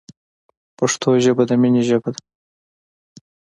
پښتو 0.77 1.09
ژبه 1.23 1.43
د 1.49 1.51
مینې 1.61 1.83
ژبه 1.89 2.09
ده. 2.15 2.21